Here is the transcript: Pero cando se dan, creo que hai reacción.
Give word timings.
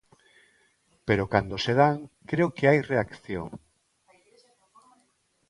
Pero 1.07 1.29
cando 1.33 1.55
se 1.65 1.73
dan, 1.81 1.97
creo 2.29 2.49
que 2.55 2.67
hai 2.69 2.79
reacción. 2.91 3.49